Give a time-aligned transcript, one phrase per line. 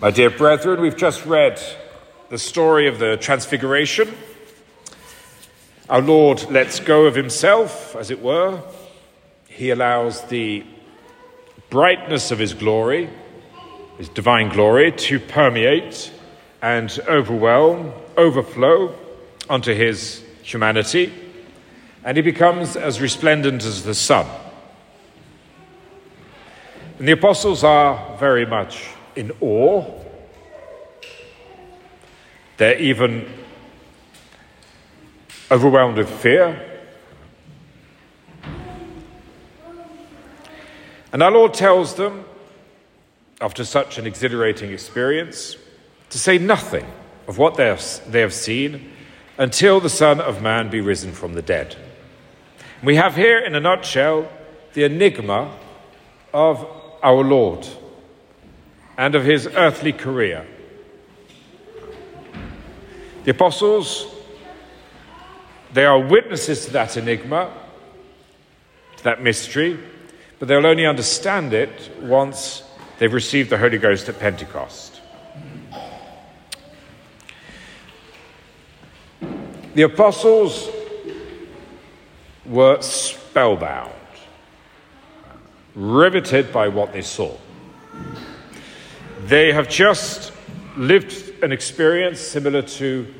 [0.00, 1.62] My dear brethren, we've just read
[2.28, 4.12] the story of the Transfiguration.
[5.88, 8.60] Our Lord lets go of himself, as it were.
[9.46, 10.64] He allows the
[11.70, 13.08] brightness of his glory,
[13.96, 16.12] his divine glory, to permeate
[16.60, 18.96] and overwhelm, overflow
[19.48, 21.12] onto his humanity,
[22.02, 24.26] and he becomes as resplendent as the sun.
[26.98, 29.84] And the apostles are very much in awe.
[32.56, 33.28] They're even
[35.50, 36.70] overwhelmed with fear.
[41.12, 42.24] And our Lord tells them,
[43.40, 45.56] after such an exhilarating experience,
[46.10, 46.86] to say nothing
[47.26, 48.90] of what they have, they have seen
[49.38, 51.76] until the Son of Man be risen from the dead.
[52.82, 54.28] We have here, in a nutshell,
[54.74, 55.56] the enigma
[56.32, 56.66] of
[57.02, 57.66] our Lord
[58.96, 60.46] and of his earthly career.
[63.24, 64.06] The apostles,
[65.72, 67.52] they are witnesses to that enigma,
[68.96, 69.78] to that mystery,
[70.38, 72.62] but they'll only understand it once
[72.98, 75.00] they've received the Holy Ghost at Pentecost.
[79.74, 80.68] The apostles
[82.46, 83.92] were spellbound
[85.74, 87.36] riveted by what they saw.
[89.34, 90.30] They have just
[90.76, 93.12] lived an experience similar to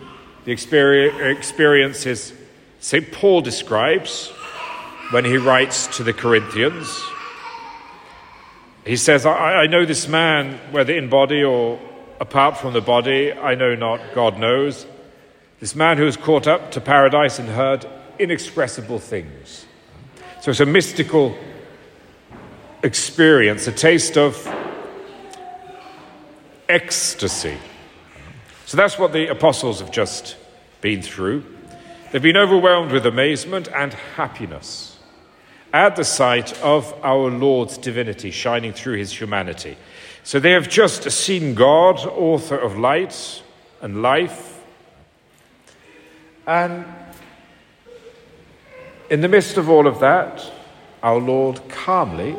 [0.44, 2.32] the experiences
[2.78, 3.10] St.
[3.10, 4.28] Paul describes
[5.10, 7.02] when he writes to the Corinthians.
[8.86, 11.80] He says, I, I know this man, whether in body or
[12.20, 14.86] apart from the body, I know not, God knows.
[15.58, 17.86] This man who was caught up to paradise and heard
[18.20, 19.66] inexpressible things.
[20.42, 21.36] So it's a mystical
[22.84, 24.46] experience, a taste of
[26.74, 27.56] ecstasy.
[28.66, 30.36] So that's what the apostles have just
[30.80, 31.44] been through.
[32.10, 34.98] They've been overwhelmed with amazement and happiness
[35.72, 39.76] at the sight of our Lord's divinity shining through his humanity.
[40.24, 43.42] So they have just seen God, author of light
[43.80, 44.60] and life.
[46.44, 46.84] And
[49.10, 50.44] in the midst of all of that,
[51.04, 52.36] our Lord calmly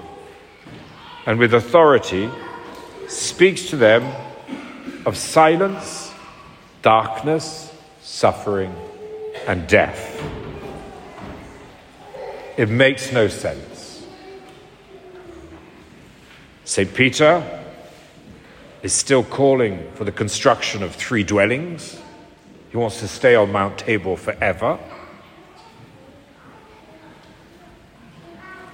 [1.25, 2.29] and with authority
[3.07, 4.24] speaks to them
[5.05, 6.11] of silence,
[6.81, 8.73] darkness, suffering,
[9.47, 10.21] and death.
[12.57, 14.05] It makes no sense.
[16.63, 16.93] St.
[16.93, 17.43] Peter
[18.81, 21.99] is still calling for the construction of three dwellings.
[22.71, 24.79] He wants to stay on Mount Tabor forever.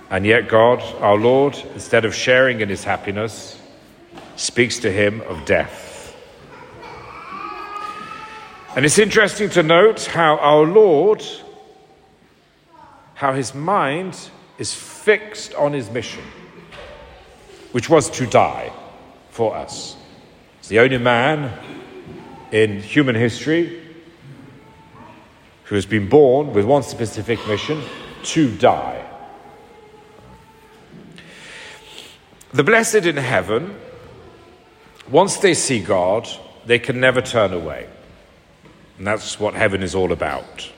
[0.10, 3.60] And yet, God, our Lord, instead of sharing in his happiness,
[4.36, 5.91] speaks to him of death.
[8.74, 11.22] And it's interesting to note how our Lord,
[13.16, 14.18] how his mind
[14.58, 16.24] is fixed on his mission,
[17.74, 18.72] which was to die
[19.30, 19.98] for us.
[20.60, 21.52] He's the only man
[22.54, 23.82] in human history
[25.66, 27.82] who has been born with one specific mission
[28.24, 29.06] to die.
[32.54, 33.76] The blessed in heaven,
[35.10, 36.30] once they see God,
[36.66, 37.90] they can never turn away.
[39.02, 40.70] And that's what heaven is all about.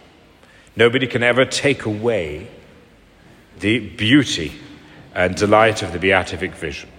[0.78, 2.48] Nobody can ever take away
[3.60, 4.54] the beauty
[5.14, 6.90] and delight of the beatific vision.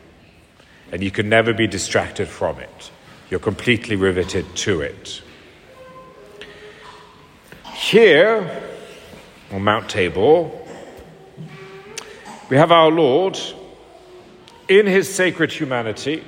[0.92, 2.90] And you can never be distracted from it.
[3.30, 5.22] You're completely riveted to it.
[7.72, 8.62] Here,
[9.50, 10.50] on Mount Tabor,
[12.50, 13.40] we have our Lord
[14.68, 16.22] in his sacred humanity,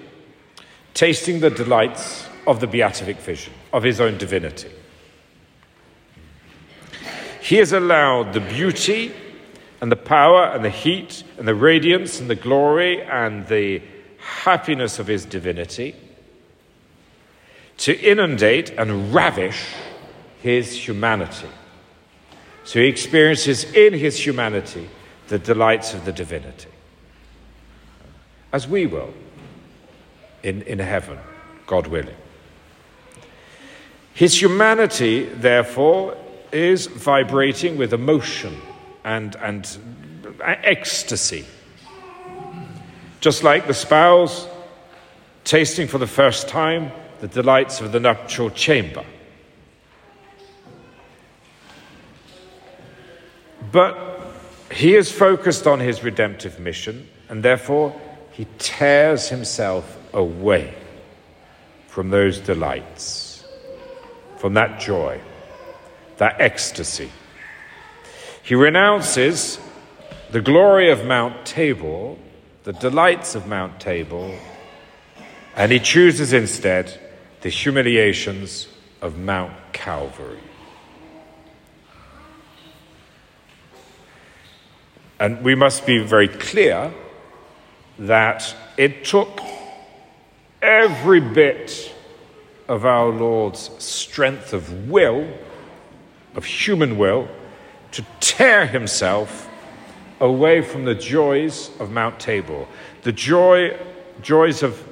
[0.94, 4.70] tasting the delights of the beatific vision, of his own divinity.
[7.46, 9.12] He has allowed the beauty
[9.80, 13.82] and the power and the heat and the radiance and the glory and the
[14.18, 15.94] happiness of his divinity
[17.76, 19.64] to inundate and ravish
[20.42, 21.46] his humanity.
[22.64, 24.88] So he experiences in his humanity
[25.28, 26.70] the delights of the divinity
[28.52, 29.14] as we will
[30.42, 31.20] in, in heaven,
[31.68, 32.16] God willing.
[34.14, 36.16] His humanity, therefore,
[36.56, 38.56] is vibrating with emotion
[39.04, 39.78] and, and
[40.40, 41.44] ecstasy.
[43.20, 44.48] Just like the spouse
[45.44, 49.04] tasting for the first time the delights of the nuptial chamber.
[53.72, 53.98] But
[54.70, 57.98] he is focused on his redemptive mission, and therefore
[58.32, 60.74] he tears himself away
[61.86, 63.44] from those delights,
[64.36, 65.20] from that joy,
[66.18, 67.10] that ecstasy.
[68.42, 69.58] He renounces
[70.30, 72.16] the glory of Mount Tabor,
[72.64, 74.38] the delights of Mount Tabor,
[75.54, 77.00] and he chooses instead
[77.40, 78.68] the humiliations
[79.00, 80.40] of Mount Calvary.
[85.18, 86.92] And we must be very clear
[87.98, 89.40] that it took
[90.60, 91.94] every bit
[92.68, 95.26] of our Lord's strength of will,
[96.36, 97.28] of human will,
[97.92, 99.48] to tear himself
[100.20, 102.66] away from the joys of Mount Tabor,
[103.02, 103.76] the joy,
[104.22, 104.82] joys of,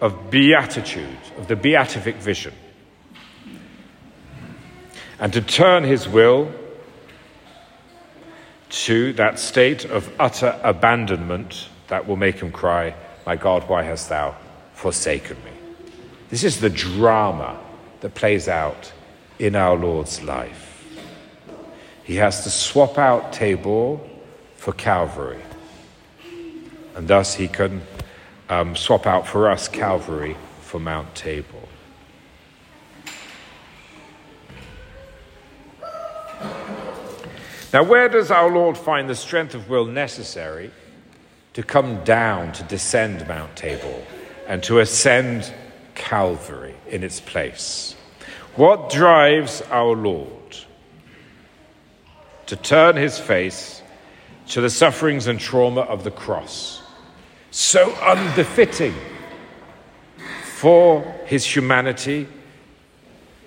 [0.00, 2.54] of beatitude, of the beatific vision,
[5.18, 6.52] and to turn his will
[8.70, 12.94] to that state of utter abandonment that will make him cry,
[13.26, 14.36] My God, why hast thou
[14.74, 15.50] forsaken me?
[16.30, 17.58] This is the drama
[18.00, 18.92] that plays out
[19.38, 20.69] in our Lord's life.
[22.10, 24.00] He has to swap out Tabor
[24.56, 25.40] for Calvary.
[26.96, 27.82] And thus he can
[28.48, 31.68] um, swap out for us Calvary for Mount Tabor.
[37.72, 40.72] Now, where does our Lord find the strength of will necessary
[41.52, 44.02] to come down, to descend Mount Tabor,
[44.48, 45.54] and to ascend
[45.94, 47.94] Calvary in its place?
[48.56, 50.40] What drives our Lord
[52.50, 53.82] to turn his face
[54.48, 56.82] to the sufferings and trauma of the cross?
[57.50, 58.94] So unbefitting
[60.44, 62.28] for his humanity,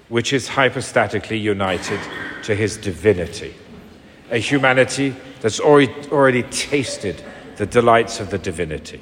[0.10, 2.00] which is hypostatically united
[2.44, 3.54] to his divinity
[4.34, 7.24] a humanity that's already, already tasted
[7.58, 9.00] the delights of the divinity.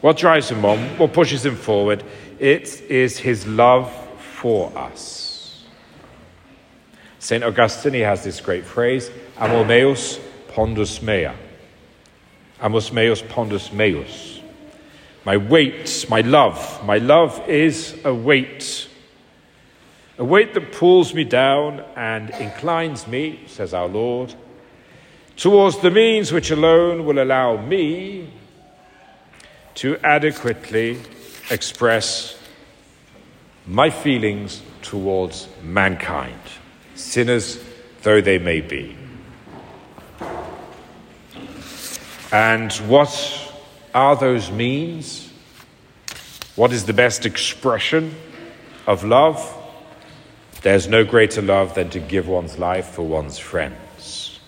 [0.00, 2.02] What drives him on, what pushes him forward,
[2.40, 5.23] it is his love for us.
[7.24, 7.42] St.
[7.42, 10.18] Augustine, he has this great phrase, amor meus
[10.48, 11.32] pondus mea.
[12.62, 14.40] Amos meus pondus meus.
[15.24, 18.88] My weight, my love, my love is a weight
[20.16, 24.32] a weight that pulls me down and inclines me, says our Lord,
[25.36, 28.30] towards the means which alone will allow me
[29.74, 31.00] to adequately
[31.50, 32.38] express
[33.66, 36.38] my feelings towards mankind,
[36.94, 37.58] sinners
[38.02, 38.96] though they may be.
[42.32, 43.52] And what
[43.94, 45.30] are those means?
[46.56, 48.14] What is the best expression
[48.86, 49.38] of love?
[50.62, 54.40] There's no greater love than to give one's life for one's friends.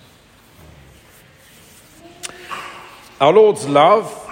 [3.21, 4.23] Our Lord's love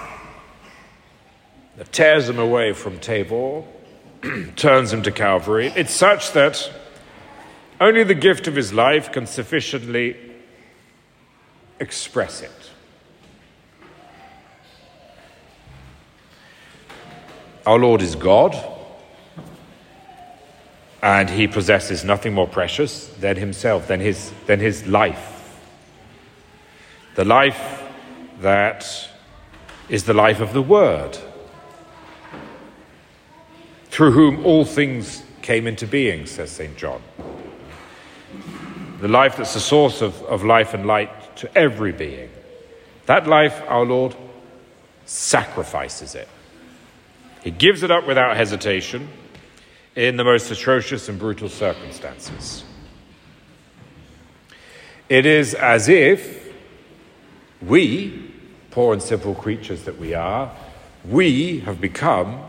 [1.77, 3.63] that tears him away from Tabor,
[4.55, 5.73] turns him to Calvary.
[5.75, 6.71] It's such that
[7.79, 10.15] only the gift of his life can sufficiently
[11.79, 12.71] express it.
[17.65, 18.55] Our Lord is God
[21.05, 25.59] and he possesses nothing more precious than himself, than his, than his life.
[27.13, 27.83] The life
[28.41, 29.09] that
[29.87, 31.15] is the life of the Word,
[33.85, 36.75] through whom all things came into being, says St.
[36.75, 37.03] John.
[39.05, 42.31] The life that's the source of, of life and light to every being.
[43.05, 44.15] That life, our Lord
[45.05, 46.27] sacrifices it.
[47.43, 49.07] He gives it up without hesitation
[49.95, 52.63] in the most atrocious and brutal circumstances.
[55.07, 56.51] It is as if
[57.61, 58.33] we,
[58.71, 60.51] poor and simple creatures that we are,
[61.07, 62.41] we have become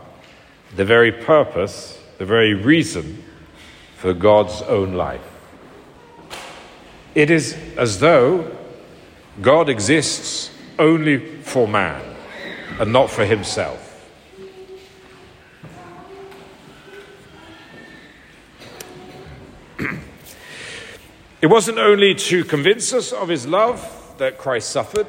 [0.75, 3.23] the very purpose, the very reason
[3.97, 5.36] for God's own life.
[7.15, 8.55] It is as though
[9.41, 12.03] God exists only for man
[12.79, 13.83] and not for himself.
[21.39, 25.05] It wasn't only to convince us of his love that Christ suffered,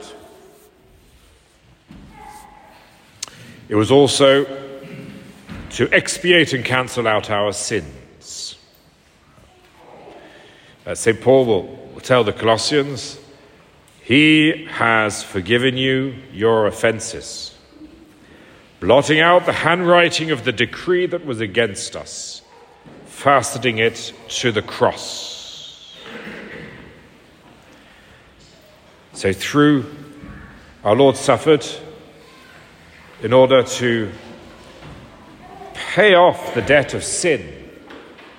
[3.68, 4.44] it was also
[5.70, 8.56] to expiate and cancel out our sins.
[10.86, 11.20] Uh, St.
[11.20, 13.18] Paul will, tell the Colossians,
[14.02, 17.56] He has forgiven you your offenses,
[18.80, 22.42] blotting out the handwriting of the decree that was against us,
[23.06, 25.96] fastening it to the cross.
[29.12, 29.84] So, through
[30.84, 31.66] our Lord suffered
[33.20, 34.12] in order to
[35.74, 37.68] pay off the debt of sin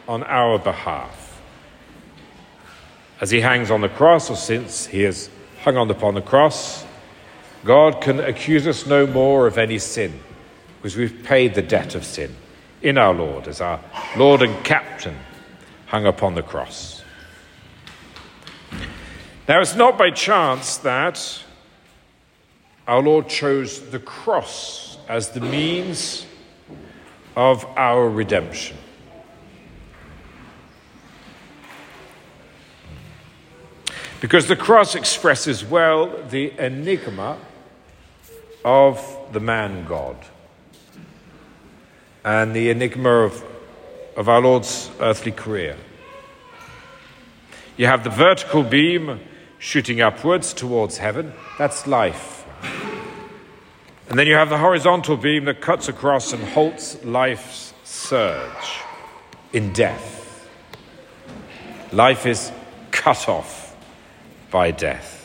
[0.08, 1.29] on our behalf.
[3.22, 5.30] As he hangs on the cross, or since he is
[5.64, 6.86] hung on upon the cross,
[7.66, 10.20] God can accuse us no more of any sin
[10.78, 12.34] because we've paid the debt of sin
[12.82, 13.82] in our Lord as our
[14.16, 15.18] Lord and Captain
[15.88, 17.04] hung upon the cross.
[19.50, 21.44] Now, it's not by chance that
[22.88, 26.26] our Lord chose the cross as the means
[27.36, 28.78] of our redemption.
[34.22, 37.38] Because the cross expresses well the enigma
[38.66, 40.18] of the man God
[42.26, 43.44] and the enigma of,
[44.18, 45.78] of our Lord's earthly career.
[47.78, 49.22] You have the vertical beam
[49.58, 52.46] shooting upwards towards heaven, that's life.
[54.10, 58.82] And then you have the horizontal beam that cuts across and halts life's surge
[59.54, 60.48] in death.
[61.94, 62.52] Life is
[62.92, 63.59] cut off
[64.52, 65.16] by death.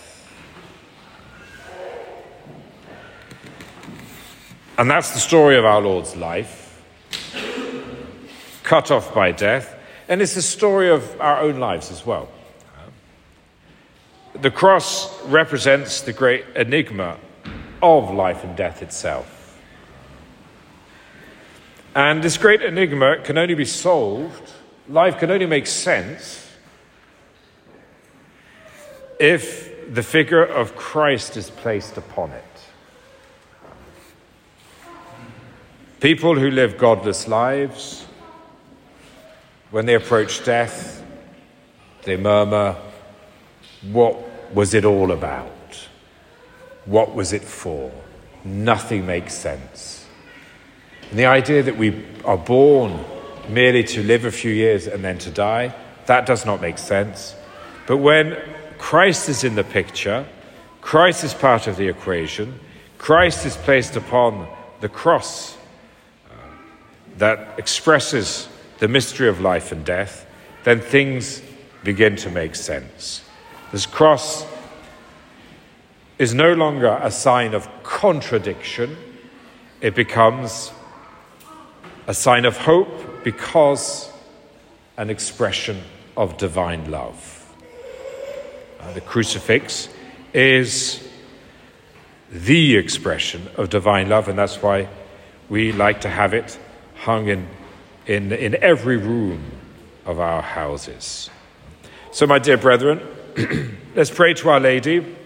[4.76, 6.64] And that's the story of our Lord's life
[8.64, 9.78] cut off by death.
[10.08, 12.28] And it's the story of our own lives as well.
[14.40, 17.18] The cross represents the great enigma
[17.80, 19.30] of life and death itself.
[21.94, 24.52] And this great enigma can only be solved,
[24.88, 26.43] life can only make sense
[29.18, 32.44] if the figure of Christ is placed upon it.
[36.00, 38.06] People who live godless lives,
[39.70, 41.02] when they approach death,
[42.02, 42.76] they murmur,
[43.90, 45.50] What was it all about?
[46.84, 47.90] What was it for?
[48.44, 50.06] Nothing makes sense.
[51.10, 53.04] And the idea that we are born
[53.48, 55.74] merely to live a few years and then to die,
[56.06, 57.34] that does not make sense.
[57.86, 58.36] But when
[58.84, 60.26] Christ is in the picture,
[60.82, 62.60] Christ is part of the equation,
[62.98, 64.46] Christ is placed upon
[64.80, 66.34] the cross uh,
[67.16, 68.46] that expresses
[68.80, 70.26] the mystery of life and death,
[70.64, 71.40] then things
[71.82, 73.24] begin to make sense.
[73.72, 74.44] This cross
[76.18, 78.98] is no longer a sign of contradiction,
[79.80, 80.72] it becomes
[82.06, 84.12] a sign of hope because
[84.98, 85.80] an expression
[86.18, 87.33] of divine love.
[88.84, 89.88] Uh, the crucifix
[90.32, 91.06] is
[92.30, 94.88] the expression of divine love, and that's why
[95.48, 96.58] we like to have it
[96.96, 97.46] hung in
[98.06, 99.42] in, in every room
[100.04, 101.30] of our houses.
[102.12, 103.00] So, my dear brethren,
[103.94, 105.16] let's pray to Our Lady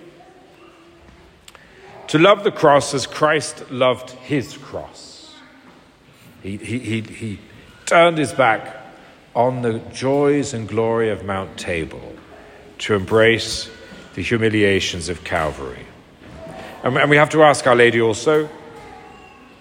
[2.07, 5.35] to love the cross as Christ loved his cross.
[6.43, 7.39] He, he, he, he
[7.85, 8.77] turned his back
[9.35, 12.01] on the joys and glory of Mount Tabor
[12.79, 13.71] to embrace
[14.15, 15.87] the humiliations of Calvary.
[16.83, 18.49] And we have to ask Our Lady also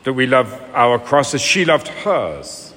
[0.04, 2.74] that we love our cross as she loved hers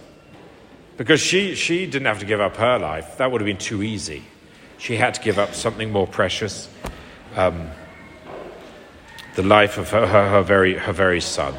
[0.97, 3.19] because she, she didn't have to give up her life.
[3.19, 4.25] That would have been too easy.
[4.79, 6.69] She had to give up something more precious
[7.37, 7.71] um,
[9.37, 11.55] the life of her, her, her, very, her very son.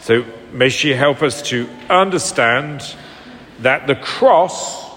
[0.00, 2.94] So may she help us to understand
[3.60, 4.87] that the cross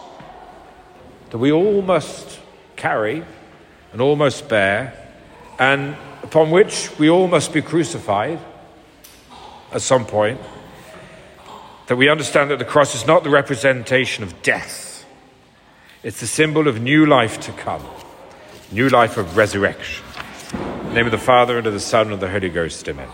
[1.31, 2.39] that we all must
[2.75, 3.23] carry
[3.91, 4.93] and all must bear,
[5.59, 8.39] and upon which we all must be crucified
[9.71, 10.39] at some point
[11.87, 15.05] that we understand that the cross is not the representation of death,
[16.03, 17.85] it's the symbol of new life to come,
[18.71, 20.05] new life of resurrection.
[20.93, 23.07] Name of the Father, and of the Son, and of the Holy Ghost, amen.